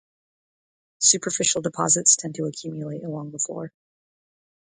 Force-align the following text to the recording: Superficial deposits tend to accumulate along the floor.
Superficial 1.01 1.61
deposits 1.61 2.15
tend 2.15 2.33
to 2.33 2.45
accumulate 2.47 3.03
along 3.03 3.29
the 3.29 3.37
floor. 3.37 3.71